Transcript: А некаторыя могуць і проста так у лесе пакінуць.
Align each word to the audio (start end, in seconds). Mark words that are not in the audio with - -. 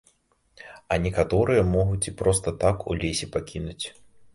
А 0.95 0.97
некаторыя 1.03 1.67
могуць 1.75 2.03
і 2.15 2.17
проста 2.25 2.59
так 2.67 2.77
у 2.93 3.01
лесе 3.05 3.35
пакінуць. 3.39 3.85